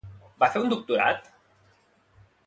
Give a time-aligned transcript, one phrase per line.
[0.43, 1.29] Va fer un doctorat?